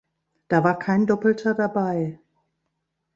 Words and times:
Da 0.47 0.63
war 0.63 0.79
kein 0.79 1.05
Doppelter 1.05 1.53
dabei. 1.53 2.17